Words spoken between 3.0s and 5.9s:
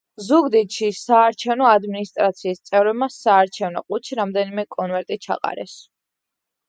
საარჩევნო ყუთში რამდენიმე კონვერტი ჩაყარეს.